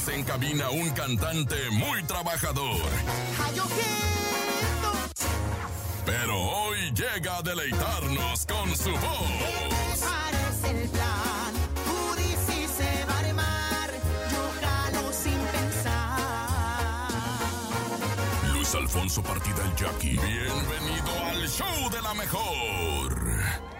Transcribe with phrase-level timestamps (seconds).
[0.00, 2.80] Tenemos en cabina un cantante muy trabajador.
[6.06, 9.30] Pero hoy llega a deleitarnos con su voz.
[18.52, 20.18] Luis Alfonso Partida el Jackie.
[20.18, 23.79] Bienvenido al show de la mejor.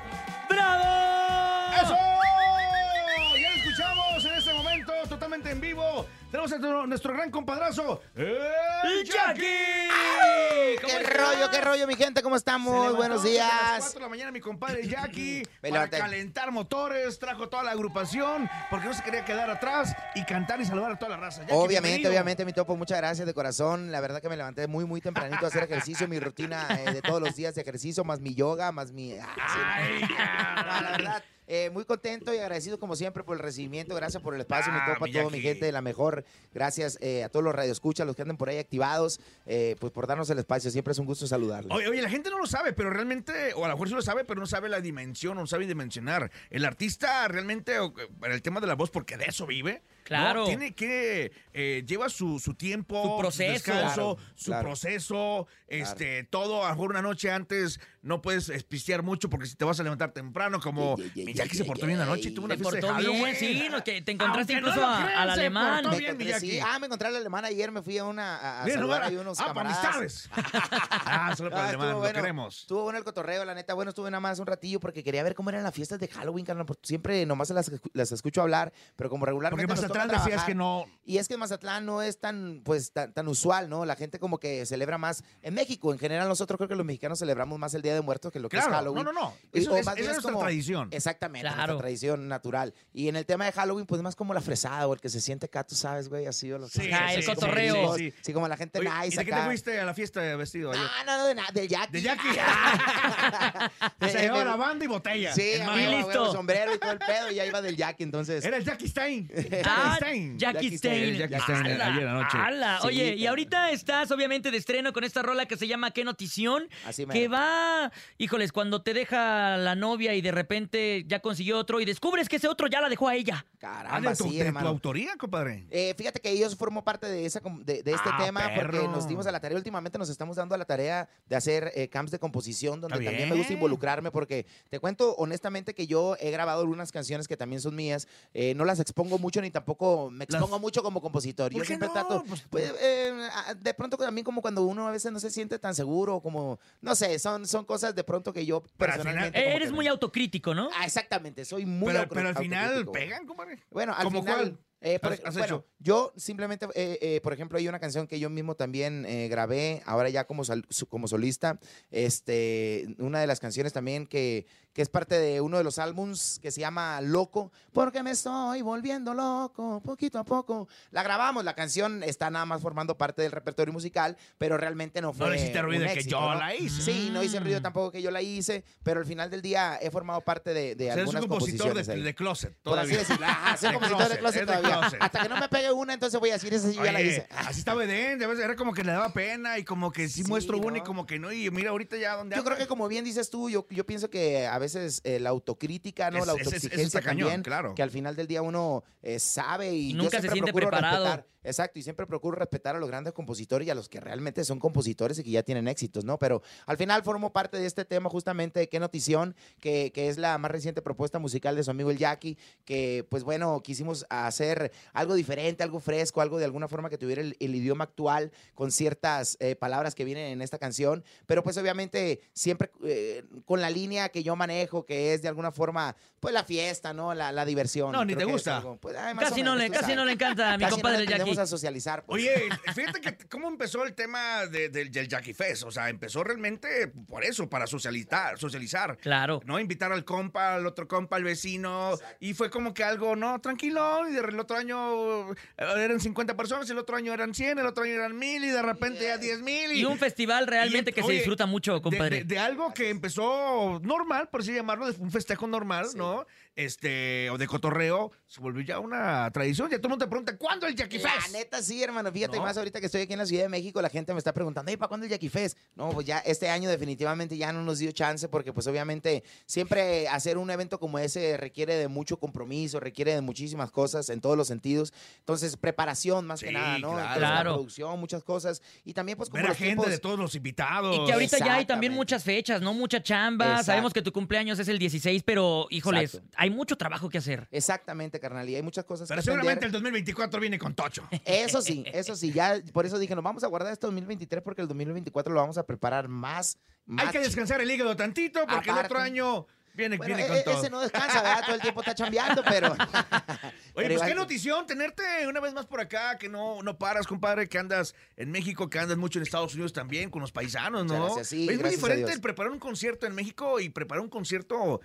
[5.50, 6.06] Totalmente en vivo.
[6.30, 10.76] Tenemos a nuestro- nuestro gran compadrazo, el ¡Jackie!
[10.80, 11.16] ¿Cómo ¿Qué estás?
[11.16, 12.22] rollo, qué rollo, mi gente?
[12.22, 12.94] ¿Cómo estamos?
[12.96, 13.50] Buenos las días.
[13.78, 18.86] 4 de la mañana mi compadre Jackie para calentar motores, trajo toda la agrupación porque
[18.86, 21.40] no se quería quedar atrás y cantar y saludar a toda la raza.
[21.40, 22.10] Jackie, Obviamente, bienvenido.
[22.12, 23.90] obviamente, mi topo, muchas gracias de corazón.
[23.90, 27.02] La verdad que me levanté muy, muy tempranito a hacer ejercicio, mi rutina eh, de
[27.02, 29.14] todos los días de ejercicio, más mi yoga, más mi...
[29.18, 30.00] Ah, sí, Ay,
[30.64, 33.96] no, la verdad, eh, muy contento y agradecido como siempre por el recibimiento.
[33.96, 36.24] Gracias por el espacio, Ah, mi topo, a mi toda mi gente de la mejor.
[36.54, 40.06] Gracias eh, a todos los radioescuchas, los que anden por ahí activados, eh, pues por
[40.06, 40.70] darnos el espacio.
[40.70, 41.76] Siempre es un gusto saludarlos.
[41.76, 44.02] Oye, oye, la gente no lo sabe, pero realmente, o a lo mejor sí lo
[44.02, 46.30] sabe, pero no sabe la dimensión, no sabe dimensionar.
[46.50, 47.74] El artista realmente,
[48.20, 49.82] para el tema de la voz, porque de eso vive.
[50.00, 50.04] ¿No?
[50.04, 50.44] Claro.
[50.46, 53.52] Tiene que, eh, lleva su, su tiempo, Su proceso.
[53.52, 54.68] descanso, Claro, su claro.
[54.68, 59.54] proceso, este, todo, a lo mejor una noche antes no puedes espistear mucho porque si
[59.56, 62.02] te vas a levantar temprano, como Jackie ye, se portó bien ye.
[62.04, 64.74] anoche y tuvo una Te fiesta portó bien, sí, no, que te encontraste Aunque no
[64.74, 65.84] incluso al alemán.
[65.90, 66.58] Me bien, encontré- sí.
[66.64, 69.16] Ah, me encontré al alemán ayer, me fui a una a, a Bien, saludar ahí
[69.16, 69.84] unos ah, para camaradas.
[69.96, 70.30] amistades.
[70.90, 72.14] ah, solo para Ah, el alemán, lo bueno.
[72.14, 72.60] queremos.
[72.62, 73.74] Estuvo bueno el cotorreo, la neta.
[73.74, 76.46] Bueno, estuve nada más un ratillo porque quería ver cómo eran las fiestas de Halloween,
[76.46, 76.66] carnal.
[76.82, 79.62] Siempre nomás las, las escucho hablar, pero como regularmente.
[79.92, 83.84] Decías que no, Y es que Mazatlán no es tan, pues, tan, tan usual, ¿no?
[83.84, 85.24] La gente como que celebra más.
[85.42, 88.30] En México, en general, nosotros creo que los mexicanos celebramos más el Día de Muertos
[88.30, 89.04] que lo que es Halloween.
[89.04, 89.34] no, no, no.
[89.52, 90.88] Y- Eso es- esa es nuestra tradición.
[90.92, 91.56] Exactamente, Claro.
[91.72, 92.74] nuestra tradición natural.
[92.92, 95.20] Y en el tema de Halloween, pues más como la fresada o el que se
[95.20, 97.96] siente acá, tú sabes, güey, así o lo que Sí, Ah, el sí, cotorreo.
[97.96, 98.16] sí, sí.
[98.22, 100.70] Sí, como la gente Oye, nice ¿Y de qué te fuiste a la fiesta vestido
[100.70, 100.82] ayer?
[100.84, 101.92] No, no, no, de nada, del Jackie.
[101.92, 102.28] De Jackie.
[104.10, 105.34] Se llevaba la banda y botella.
[105.34, 106.32] Sí, En a listo.
[106.32, 108.44] sombrero y todo el pedo, y ya iba del Jackie, entonces.
[108.44, 109.28] Era el Jackie Stein.
[109.82, 110.38] Ah, Jackie Stein.
[110.38, 111.16] Jackie Stein.
[111.16, 112.38] Jackie Stein, Ala, ayer anoche.
[112.38, 112.78] ala.
[112.80, 116.04] Sí, Oye, y ahorita estás obviamente de estreno con esta rola que se llama ¿Qué
[116.04, 116.68] notición?
[116.86, 121.80] Así Que va, híjoles, cuando te deja la novia y de repente ya consiguió otro
[121.80, 123.44] y descubres que ese otro ya la dejó a ella.
[123.46, 125.66] Ah, Caramba, de tu, sí, de tu autoría, compadre.
[125.70, 129.06] Eh, fíjate que yo formo parte de, esa, de, de este Ah, tema porque nos
[129.06, 129.56] dimos a la tarea.
[129.56, 133.10] Últimamente nos estamos dando a la tarea de hacer eh, camps de composición donde Está
[133.10, 137.36] también me gusta involucrarme porque te cuento honestamente que yo he grabado algunas canciones que
[137.36, 138.08] también son mías.
[138.34, 139.69] eh, no las expongo mucho ni tampoco
[140.10, 141.50] me Las- expongo mucho como compositor.
[141.52, 141.94] ¿Por Yo siempre no?
[141.94, 143.12] trato, Pues, eh,
[143.58, 146.94] de pronto también como cuando uno a veces no se siente tan seguro, como, no
[146.94, 149.44] sé, son, son cosas de pronto que yo Pero al final- personalmente...
[149.44, 150.70] Como Eres muy autocrítico, ¿no?
[150.76, 152.92] Ah, exactamente, soy muy Pero, auto- pero al final autocrítico.
[152.92, 153.58] pegan, compadre.
[153.70, 154.58] Bueno, al ¿Cómo final, cuál?
[154.80, 155.66] Eh, por- has- has bueno, hecho?
[155.78, 159.82] yo simplemente, eh, eh, por ejemplo, hay una canción que yo mismo también eh, grabé,
[159.86, 160.42] ahora ya como,
[160.88, 161.58] como solista,
[161.90, 166.38] este, una de las canciones también que, que es parte de uno de los álbums
[166.40, 170.68] que se llama Loco, porque me estoy volviendo loco, poquito a poco.
[170.92, 175.12] La grabamos, la canción está nada más formando parte del repertorio musical, pero realmente no
[175.12, 176.34] fue No le hiciste ruido de que éxito, yo ¿no?
[176.38, 176.82] la hice.
[176.82, 177.62] Sí, no hice ruido Mm.
[177.62, 180.90] tampoco que yo la hice, pero al final del día he formado parte de, de
[180.90, 182.02] O sea, algunas compositor de, composiciones ahí.
[182.02, 182.56] de closet.
[182.62, 182.98] Por así todavía.
[182.98, 183.26] decirlo.
[183.58, 184.69] Soy De compositor de closet, de todavía.
[184.78, 184.98] Closet.
[185.02, 187.26] Hasta que no me pegue una, entonces voy a decir, esa sí ya la hice.
[187.30, 190.22] Así estaba Edén, de veces era como que le daba pena y como que sí,
[190.22, 190.66] Sí, muestro ¿no?
[190.66, 191.32] una y como que no.
[191.32, 194.10] Y mira ahorita ya donde Yo creo que como bien dices tú, yo, yo pienso
[194.10, 196.18] que a veces eh, la autocrítica, ¿no?
[196.18, 197.74] Es- la es- es- eso autoexigencia cañón, también, claro.
[197.74, 200.52] que al final del día uno eh, sabe y, Y yo nunca se siempre siente
[200.52, 201.04] procuro preparado.
[201.04, 201.26] respetar.
[201.42, 204.58] Exacto, y siempre procuro respetar a los grandes compositores y a los que realmente son
[204.58, 206.18] compositores y que ya tienen éxitos, ¿no?
[206.18, 210.18] Pero al final formo parte de este tema justamente de Qué Notición, que, que es
[210.18, 214.72] la más reciente propuesta musical de su amigo el Jackie, que pues bueno, quisimos hacer
[214.92, 218.70] algo diferente, algo fresco, algo de alguna forma que tuviera el, el idioma actual con
[218.70, 223.70] ciertas eh, palabras que vienen en esta canción, pero pues obviamente siempre eh, con la
[223.70, 227.14] línea que yo manejo, que es de alguna forma pues la fiesta, ¿no?
[227.14, 227.92] La, la diversión.
[227.92, 228.58] No, ni Creo te gusta.
[228.58, 229.96] algo, pues, ay, Casi no, le, casi sabes.
[229.96, 231.29] no le encanta a mi Casi compadre no el Jackie.
[231.38, 232.04] A socializar.
[232.04, 232.22] pues.
[232.22, 235.62] Oye, fíjate que cómo empezó el tema de- del, del Jackie Fest.
[235.64, 238.96] O sea, empezó realmente por eso, para socializar, socializar.
[238.98, 239.40] Claro.
[239.44, 239.58] ¿no?
[239.58, 241.98] Invitar al compa, al otro compa, al vecino.
[242.18, 244.08] Y fue como que algo, no, tranquilo.
[244.08, 245.34] Y del otro año eh,
[245.78, 248.62] eran 50 personas, el otro año eran 100, el otro año eran 1000 y de
[248.62, 249.72] repente ya 10 mil.
[249.72, 252.18] Y un festival realmente y, que se disfruta mucho, compadre.
[252.18, 256.26] De, de algo que empezó normal, por así llamarlo, de un festejo normal, ¿no?
[256.56, 259.70] Este, o de cotorreo, se volvió ya una tradición.
[259.70, 261.19] Ya todo el mundo te pregunta, ¿cuándo el Jackie Fest?
[261.28, 262.10] Neta sí, hermano.
[262.12, 262.42] Fíjate, No.
[262.44, 264.70] más ahorita que estoy aquí en la Ciudad de México, la gente me está preguntando,
[264.72, 265.56] ¿y para cuándo el Jackie Fest?
[265.74, 270.08] No, pues ya este año definitivamente ya no nos dio chance porque pues obviamente siempre
[270.08, 274.36] hacer un evento como ese requiere de mucho compromiso, requiere de muchísimas cosas en todos
[274.36, 274.92] los sentidos.
[275.18, 276.92] Entonces, preparación más que nada, ¿no?
[276.92, 277.00] claro.
[277.14, 278.62] Entonces, la producción, muchas cosas.
[278.84, 280.96] Y también, pues, como Ver a los gente de todos los invitados.
[280.96, 282.74] Y que ahorita ya hay también muchas fechas, ¿no?
[282.74, 283.44] Mucha chamba.
[283.46, 283.64] Exacto.
[283.66, 286.36] Sabemos que tu cumpleaños es el 16, pero híjoles, Exacto.
[286.36, 287.48] hay mucho trabajo que hacer.
[287.50, 288.48] Exactamente, carnal.
[288.48, 289.72] Y hay muchas cosas Pero que seguramente el atender.
[289.72, 291.06] 2024 viene con Tocho.
[291.24, 292.32] Eso sí, eso sí.
[292.32, 295.58] Ya, por eso dije, nos vamos a guardar este 2023 porque el 2024 lo vamos
[295.58, 296.58] a preparar más.
[296.86, 300.28] más Hay que descansar el hígado tantito porque el otro año viene, Bueno, viene e-
[300.28, 300.58] con e- todo.
[300.58, 301.42] ese no descansa, ¿verdad?
[301.44, 302.68] Todo el tiempo está chambeando, pero.
[303.74, 307.06] Oye, pero pues qué notición tenerte una vez más por acá, que no, no paras,
[307.06, 310.84] compadre, que andas en México, que andas mucho en Estados Unidos también con los paisanos,
[310.84, 310.94] ¿no?
[310.94, 314.10] Muchas gracias, sí, es muy diferente el preparar un concierto en México y preparar un
[314.10, 314.80] concierto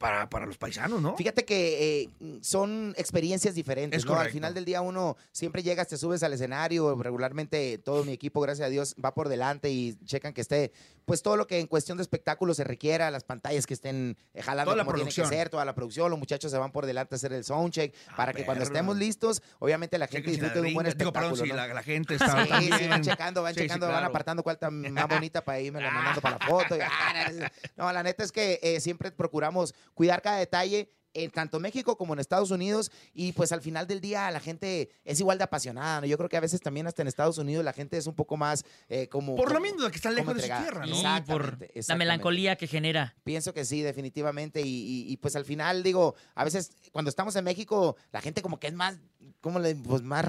[0.00, 1.14] para, para los paisanos, ¿no?
[1.14, 2.08] Fíjate que eh,
[2.40, 4.18] son experiencias diferentes, Es ¿no?
[4.18, 8.40] Al final del día uno siempre llegas, te subes al escenario, regularmente todo mi equipo,
[8.40, 10.72] gracias a Dios, va por delante y checan que esté,
[11.04, 14.40] pues todo lo que en cuestión de espectáculo se requiera, las pantallas que estén eh,
[14.40, 17.14] jalando Toda como tiene que ser, toda la producción, los muchachos se van por delante
[17.14, 20.68] a hacer el soundcheck, para que cuando estemos listos, obviamente la gente si disfrute de
[20.68, 21.56] un buen ringa- Digo, espectáculo, perdón, si ¿no?
[21.56, 24.06] la, la gente está Sí, sí, van checando, van Sí, checando, van claro.
[24.06, 26.74] apartando cuál está más bonita para irme la mandando para la foto.
[26.74, 30.90] y, ah, no, la neta es que eh, siempre procuramos cuidar cada detalle.
[31.12, 34.90] En tanto México como en Estados Unidos, y pues al final del día la gente
[35.02, 36.00] es igual de apasionada.
[36.02, 36.06] ¿no?
[36.06, 38.36] Yo creo que a veces también hasta en Estados Unidos la gente es un poco
[38.36, 39.34] más eh, como.
[39.34, 40.94] Por lo como- mismo que están como lejos de su tierra, ¿no?
[40.94, 43.16] Sí, Exactamente, por la melancolía que genera.
[43.24, 44.60] Pienso que sí, definitivamente.
[44.60, 48.40] Y, y- y, pues al final, digo, a veces cuando estamos en México, la gente
[48.40, 49.00] como que es más,
[49.40, 49.74] ¿cómo le?
[49.74, 50.26] Pues más.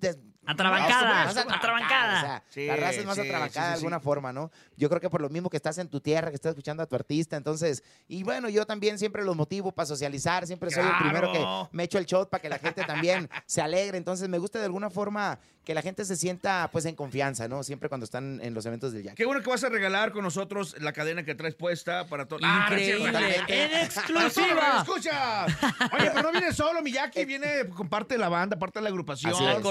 [0.00, 2.18] des- Atrabancada, más atrabancada.
[2.18, 4.04] O sea, Sí, la raza es más sí, atrabancada sí, de alguna sí.
[4.04, 4.50] forma, ¿no?
[4.76, 6.86] Yo creo que por lo mismo que estás en tu tierra, que estás escuchando a
[6.86, 7.84] tu artista, entonces.
[8.08, 11.46] Y bueno, yo también siempre los motivo para socializar, siempre soy el primero que
[11.76, 13.98] me echo el shot para que la gente también se alegre.
[13.98, 17.62] Entonces me gusta de alguna forma que la gente se sienta pues en confianza, ¿no?
[17.62, 19.14] Siempre cuando están en los eventos del Jack.
[19.14, 22.42] Qué bueno que vas a regalar con nosotros la cadena que traes puesta para todos.
[22.42, 23.36] Increíble.
[23.46, 24.78] en exclusiva.
[24.78, 25.44] ¡Escucha!
[25.92, 28.88] Oye, pero no viene solo, Miyaki, viene con parte de la banda, parte de la
[28.88, 29.32] agrupación.
[29.32, 29.62] Así es.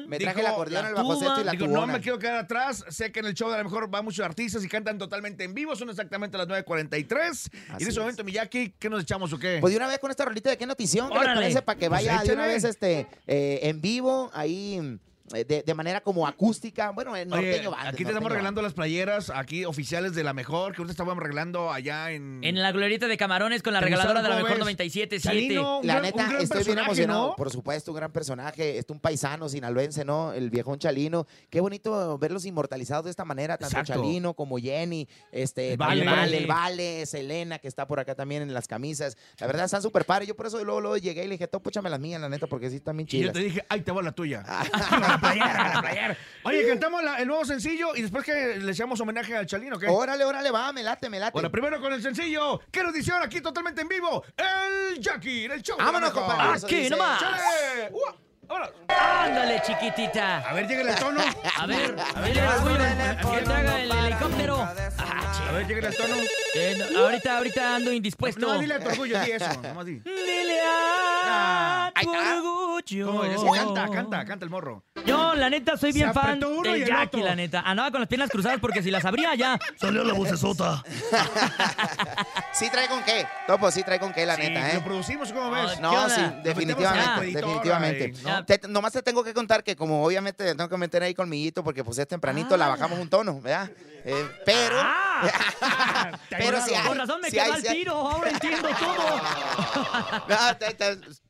[0.00, 0.08] Acordeón.
[0.08, 1.52] Me traje Dijo, el acordeón, la el bajo sexto y la.
[1.52, 2.84] Digo, no me quiero quedar atrás.
[2.88, 5.54] Sé que en el show de la mejor va muchos artistas y cantan totalmente en
[5.54, 5.74] vivo.
[5.76, 7.50] Son exactamente las 9.43.
[7.52, 7.98] Y en ese es.
[7.98, 9.58] momento, Miyaki, ¿qué nos echamos o qué?
[9.60, 11.62] Pues de una vez con esta rolita de qué notición, ¿qué les parece?
[11.62, 14.98] Para que Pues vaya de una vez este, eh, en vivo, ahí
[15.30, 16.90] de, de manera como acústica.
[16.90, 20.32] Bueno, en Oye, norteño band, aquí te estamos regalando las playeras, aquí oficiales de la
[20.32, 22.40] mejor, que ahorita estábamos regalando allá en...
[22.42, 24.78] En la glorieta de camarones con la ¿Te regaladora de la mejor jóvenes?
[24.78, 25.20] 97.7.
[25.20, 27.28] Chalino, un La gran- neta, estoy bien emocionado.
[27.28, 27.36] ¿no?
[27.36, 28.78] Por supuesto, un gran personaje.
[28.78, 30.32] Este, un paisano sinaloense, ¿no?
[30.32, 31.26] El viejón Chalino.
[31.48, 34.02] Qué bonito verlos inmortalizados de esta manera, tanto Exacto.
[34.02, 36.04] Chalino como Jenny, este, Vale.
[36.04, 39.16] Vale, el Vale, Selena, que está por acá también en las camisas.
[39.38, 40.28] La verdad, están súper padres.
[40.28, 42.46] Yo por eso luego, luego llegué y le dije, tú, póchame las mías, la neta,
[42.46, 44.44] porque sí están bien Y yo te dije, ay, te va la tuya.
[45.22, 46.16] la playera, la playera.
[46.44, 49.86] Oye, cantamos la- el nuevo sencillo y después que le echamos homenaje al Chalino, ¿qué?
[49.88, 51.32] Órale, órale, va, me late, me late.
[51.32, 52.60] Bueno, primero con el sencillo.
[52.70, 54.24] ¿Qué notición aquí totalmente en vivo?
[54.36, 55.76] El Jackie, en el show.
[55.78, 56.58] Vámonos, compadre.
[56.64, 56.90] Aquí dice.
[56.90, 57.20] nomás.
[57.20, 57.90] ¡Chale!
[58.88, 60.38] Ándale, chiquitita.
[60.38, 61.20] A ver, llega el tono.
[61.56, 63.30] A ver, a ver, llega el tuyo.
[63.38, 64.56] Que te haga el helicóptero.
[64.98, 66.16] Ah, A ver, llega el tono.
[66.92, 68.40] no, ahorita, ahorita ando indispuesto.
[68.40, 69.62] No, dile a tu orgullo, di eso.
[69.62, 70.00] Nomás di.
[70.00, 72.34] Dile a Ay, tu ah.
[72.38, 73.06] orgullo.
[73.36, 74.84] ¿Cómo Canta, canta, canta el morro.
[75.06, 77.60] Yo, la neta, soy bien fan el Jackie, la neta.
[77.60, 79.58] Andaba con las piernas cruzadas porque si las abría ya.
[79.76, 80.82] Salió la vocesota.
[82.60, 83.26] Sí trae con qué.
[83.46, 84.74] Topo, sí trae con qué, la Sí, neta, ¿eh?
[84.74, 85.64] ¿Lo producimos cómo ves?
[85.70, 88.12] Ay, ¿Qué No, sí, definitivamente, editora definitivamente.
[88.14, 88.44] y- ¿no?
[88.44, 91.82] Te- nomás te tengo que contar que como obviamente tengo que meter ahí colmillito porque
[91.82, 92.68] pues es tempranito, la Ah.
[92.68, 93.70] bajamos un tono, ¿verdad?
[94.04, 95.22] Eh, pero, Ah,
[96.30, 97.76] pero sí hay, Con razón me hay, al sí hay.
[97.78, 97.94] tiro.
[97.94, 99.16] Ahora entiendo todo.
[100.28, 100.36] No,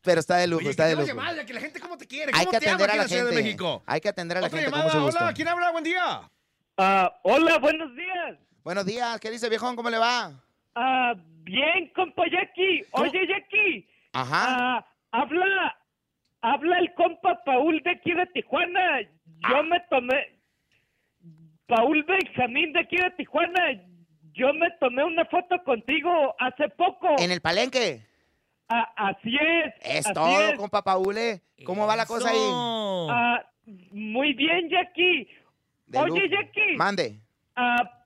[0.02, 1.06] pero está de lujo, Oye, está que de lujo.
[1.06, 2.94] llamada, que la gente cómo te quiere, Hay cómo que te ama atender aquí a
[2.94, 3.42] en la Ciudad de gente.
[3.44, 3.82] México.
[3.86, 5.24] Hay que atender a la Otra gente con llamada, mucho gusto.
[5.24, 5.70] hola, ¿quién habla?
[5.70, 6.30] Buen día.
[6.76, 8.38] Ah, hola, buenos días.
[8.64, 9.76] Buenos días, ¿qué dice viejón?
[9.76, 10.32] ¿Cómo le va?
[10.74, 12.84] Ah, bien, compa Jackie.
[12.92, 14.76] Oye, Jackie, Ajá.
[14.78, 15.76] ah, habla,
[16.42, 19.00] habla el compa Paul de aquí de Tijuana.
[19.48, 20.38] Yo me tomé,
[21.66, 23.80] Paul Benjamín de aquí de Tijuana.
[24.32, 27.16] Yo me tomé una foto contigo hace poco.
[27.18, 28.06] En el palenque.
[28.68, 29.74] Ah, así es.
[29.82, 30.56] Es así todo, es.
[30.56, 31.42] compa Paule.
[31.64, 32.38] ¿Cómo va la cosa ahí?
[32.52, 33.44] Ah,
[33.90, 35.28] muy bien, Jackie.
[35.86, 36.28] De Oye.
[36.28, 36.76] Jackie.
[36.76, 37.18] Mande.
[37.56, 37.99] Ah,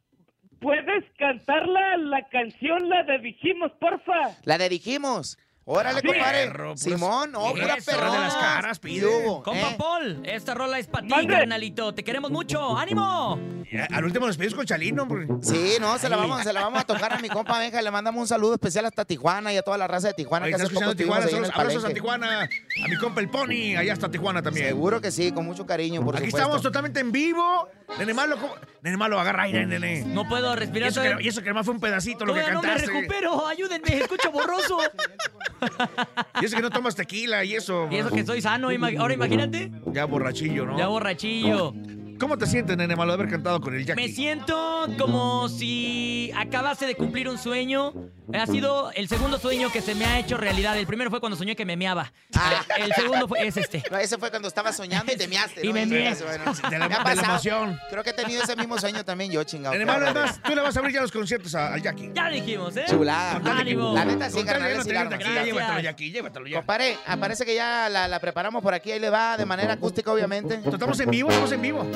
[0.60, 4.36] ¿Puedes cantar la, la canción, la de Dijimos, porfa?
[4.44, 5.38] La dirigimos.
[5.66, 6.06] Órale, Sí.
[6.06, 6.46] compadre.
[6.46, 7.90] Perro, Simón, no, pura Eso.
[7.90, 8.12] perrona.
[8.12, 9.06] de las caras, ¿Qué pide.
[9.06, 9.76] hubo, Compa eh?
[9.78, 11.94] Paul, esta rola es para ti, carnalito.
[11.94, 12.76] Te queremos mucho.
[12.76, 13.38] ¡Ánimo!
[13.72, 15.08] Ya, Al último nos pedimos con Chalino.
[15.40, 17.80] Sí, no, se la, vamos, se la vamos a tocar a mi compa Benja.
[17.80, 20.52] Le mandamos un saludo especial hasta Tijuana y a toda la raza de Tijuana Ahí
[20.52, 21.94] que hace poco Tijuana, estuvimos ahí en saludos, el abrazos a.
[21.94, 22.42] Tijuana,
[22.84, 24.66] a mi compa el Pony, allá está Tijuana también.
[24.68, 26.38] Seguro que sí, con mucho cariño, por Aquí supuesto.
[26.46, 27.68] estamos totalmente en vivo.
[27.98, 28.54] Nene Malo, ¿cómo?
[28.82, 30.04] Nene Malo, agarra aire, nene.
[30.04, 30.88] No puedo Y respirar.
[30.90, 32.68] eso, todavía- que, y eso que además fue un pedacito lo que todavía no me
[32.68, 32.92] cantaste.
[32.92, 33.46] recupero.
[33.46, 34.78] Ayúdenme, escucho borroso.
[36.40, 37.88] Y eso que no tomas tequila y eso.
[37.90, 39.70] Y eso que soy sano, ima- ahora imagínate.
[39.92, 40.76] Ya borrachillo, ¿no?
[40.78, 41.72] Ya borrachillo.
[42.18, 44.02] ¿Cómo te sientes, nene malo, de haber cantado con el Jackie?
[44.02, 47.92] Me siento como si acabase de cumplir un sueño.
[48.32, 50.78] Ha sido el segundo sueño que se me ha hecho realidad.
[50.78, 52.12] El primero fue cuando soñé que me meaba.
[52.34, 52.62] Ah.
[52.78, 53.82] El segundo fue, es este.
[53.90, 55.60] No, ese fue cuando estaba soñando y te measte.
[55.62, 55.74] Y ¿no?
[55.74, 56.14] me meé.
[56.14, 57.78] Bueno, De la- me ha de la emoción.
[57.90, 59.74] Creo que he tenido ese mismo sueño también yo, chingado.
[59.74, 62.10] Nene malo, además, tú le vas a abrir ya los conciertos al Jackie.
[62.14, 62.84] Ya dijimos, ¿eh?
[62.88, 63.40] Chulada.
[63.58, 63.92] Ánimo.
[63.94, 66.56] La neta sí, carnal, no sí, llévatelo, Jackie, llévatelo ya.
[66.58, 68.92] Compadre, ah, parece que ya la, la preparamos por aquí.
[68.92, 70.60] Ahí le va de manera acústica, obviamente.
[70.64, 71.28] ¿Estamos en vivo?
[71.28, 71.86] ¿Estamos en vivo?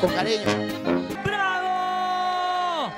[0.00, 0.44] Con cariño.
[1.24, 2.92] ¡Bravo!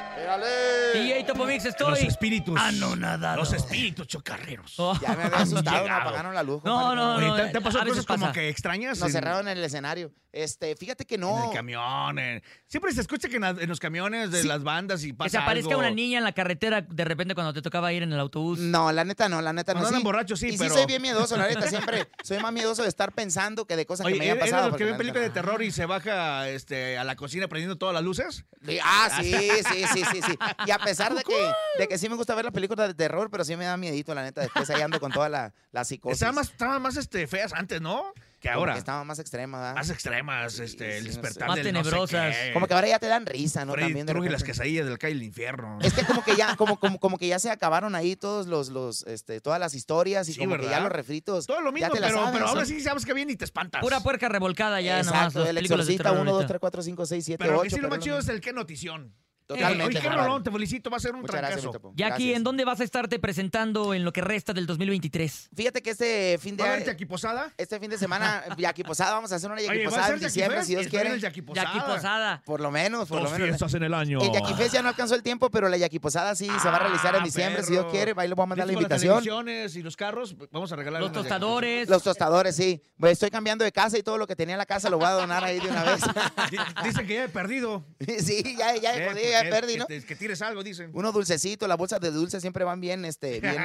[1.27, 1.91] DJ Topomix, estoy.
[1.91, 2.59] Los espíritus.
[2.61, 3.37] anonadado.
[3.37, 4.75] Los espíritus chocarreros.
[4.79, 4.99] Oh.
[5.01, 6.63] Ya me había asustado, me apagaron la luz.
[6.65, 6.97] No, compadre.
[6.97, 7.37] no, Oye, no.
[7.37, 8.99] ¿te, te veces cosas como que extrañas?
[8.99, 10.13] Nos en- cerraron en el escenario.
[10.33, 11.49] Este, fíjate que En no.
[11.51, 12.19] el camión.
[12.19, 14.49] en- Siempre se escucha que en, la- en los camiones de Sí.
[14.49, 15.81] las bandas y pasa Que se aparezca algo.
[15.81, 18.59] una niña en la carretera de repente cuando te tocaba ir en el autobús.
[18.59, 19.81] No, la neta no, la neta no.
[19.81, 19.87] Sí.
[19.87, 21.63] andan borrachos, sí, y pero- sí soy bien miedoso, la neta.
[21.71, 24.45] Siempre soy más miedoso de estar pensando que de cosas Oye, que me hayan ¿eres
[24.47, 24.69] de pasado.
[24.69, 27.49] los que porque ven la películas de terror y se baja este, a la cocina
[27.49, 28.45] prendiendo todas las luces?
[28.85, 29.33] Ah, sí,
[29.73, 30.39] sí, sí, sí, sí.
[30.67, 33.31] Y a pesar de que, de que sí me gusta ver las películas de terror,
[33.31, 34.43] pero sí me da miedito, la neta.
[34.43, 36.15] Después ahí ando con toda la, la psicosis.
[36.17, 38.13] Estaban más, estaban más este, feas antes, ¿no?
[38.41, 38.75] Que ahora.
[38.75, 39.75] que Estaban más extremas, ¿verdad?
[39.77, 41.21] Más extremas, este, el sí, no sé.
[41.21, 42.37] despertar Más del no sé tenebrosas.
[42.37, 42.53] qué.
[42.53, 43.73] Como que ahora ya te dan risa, ¿no?
[43.73, 44.45] Freddy También de y las repente.
[44.45, 45.79] quesadillas del calle del infierno.
[45.83, 48.69] Es que como que ya, como, como, como que ya se acabaron ahí todos los,
[48.69, 51.47] los, este, todas las historias y Sí, como que ya los refritos.
[51.47, 53.31] Todo lo ya mismo, te la pero, sabes, pero ahora son- sí sabes que bien
[53.31, 53.81] y te espantas.
[53.81, 55.07] Pura puerca revolcada ya nomás.
[55.15, 56.49] Exacto, las el películas de exorcista terror 1, 2, ahorita.
[56.49, 57.65] 3, 4, 5, 6, 7, Pero lo 8.
[57.71, 59.15] que sí lo más chido es el qué notición.
[59.47, 59.99] Totalmente.
[59.99, 61.73] Oye, qué rolón, te felicito, va a ser un Muchas trancazo.
[61.95, 62.37] Jackie, Gracias.
[62.37, 65.51] ¿en dónde vas a estarte presentando en lo que resta del 2023?
[65.55, 67.53] Fíjate que este fin de ¿Va a haber Jackie Posada?
[67.57, 70.15] este fin de semana, Jackie Posada, vamos a hacer una Jackie Oye, ¿va a Posada
[70.15, 71.21] en diciembre, si Dios quiere.
[71.21, 71.73] Jackie Posada.
[71.73, 72.43] Jackie Posada.
[72.45, 73.49] Por lo menos, por Dos lo menos.
[73.49, 74.21] fiestas en el año.
[74.21, 76.77] El Jackie Fest ya no alcanzó el tiempo, pero la Jackie Posada sí se va
[76.77, 78.15] a realizar en Ah, diciembre, si Dios quiere.
[78.17, 79.45] Ahí le voy a mandar la ¿Listo con las invitación.
[79.45, 81.89] televisiones y los carros, vamos a regalar Los tostadores.
[81.89, 82.83] Los tostadores, sí.
[82.99, 85.07] Pues estoy cambiando de casa y todo lo que tenía en la casa lo voy
[85.07, 86.01] a donar ahí de una vez.
[86.85, 87.85] Dicen que ya he perdido.
[88.21, 89.87] sí, ya, ya, Eh, jodí, ya que- perdí, que ¿no?
[89.87, 90.91] te- Que tires algo, dicen.
[90.93, 93.57] Unos dulcecitos, las bolsas de dulce siempre van bien, este, bien,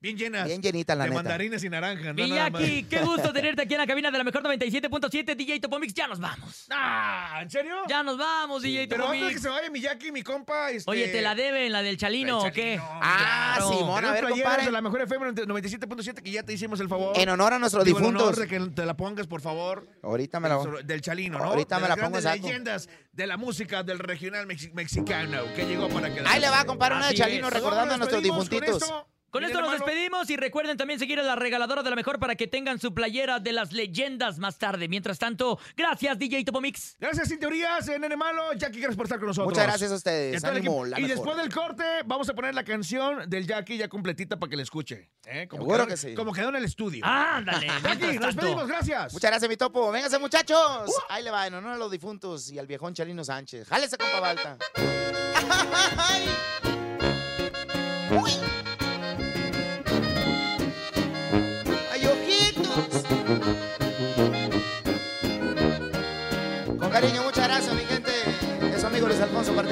[0.00, 0.46] bien llenas.
[0.46, 1.22] bien llenitas, la de neta.
[1.22, 2.14] mandarines y naranjas.
[2.14, 2.62] No nada más.
[2.62, 5.94] Jackie, qué gusto tenerte aquí en la cabina de la mejor 97.7 DJ Topomix.
[5.94, 6.66] Ya nos vamos.
[6.70, 7.76] Ah, ¿en serio?
[7.88, 9.42] Ya nos vamos, DJ Pero antes de que Topomix.
[9.42, 10.70] se vaya mi Jackie, mi compa.
[10.70, 10.90] Este...
[10.90, 12.76] Oye, ¿te la deben, la del Chalino o El qué?
[12.76, 13.78] Chalino, Ah, claro.
[13.78, 14.70] Simón, a ver, compadre.
[14.70, 17.18] la mejor FM 97.7 que ya te hicimos el favor.
[17.18, 18.22] En honor a nuestros Digo, difuntos.
[18.22, 19.88] honor de que te la pongas, por favor.
[20.02, 20.82] Ahorita me la voy.
[20.84, 21.44] Del, Chalino, ¿no?
[21.44, 25.88] Ahorita De me la pongo leyendas de la música del regional mexi- mexicano que llegó
[25.88, 26.28] para quedar.
[26.28, 28.82] Ahí le va, compadre, una de Chalino recordando a nuestros difuntitos.
[29.34, 32.36] Con esto nos despedimos y recuerden también seguir a la regaladora de la mejor para
[32.36, 34.86] que tengan su playera de las leyendas más tarde.
[34.86, 36.94] Mientras tanto, gracias DJ Topomix.
[37.00, 38.52] Gracias, sin teorías, eh, Nene Malo.
[38.52, 39.50] Jackie, gracias por estar con nosotros.
[39.52, 40.44] Muchas gracias a ustedes.
[40.44, 41.16] Ánimo, la Y mejor.
[41.16, 44.62] después del corte, vamos a poner la canción del Jackie ya completita para que la
[44.62, 45.10] escuche.
[45.26, 45.48] ¿eh?
[45.48, 46.14] Como quedó- que sí.
[46.14, 47.04] Como quedó en el estudio.
[47.04, 47.66] Ándale.
[47.82, 49.14] Jackie, nos despedimos, gracias.
[49.14, 49.90] Muchas gracias, mi topo.
[49.90, 50.84] Vénganse, muchachos.
[50.86, 50.92] Uh.
[51.08, 53.66] Ahí le va, en honor a los difuntos y al viejón Chalino Sánchez.
[53.68, 54.58] Jálese, compa Balta.
[58.16, 58.30] Uy.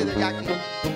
[0.02, 0.92] Con cariño, muchas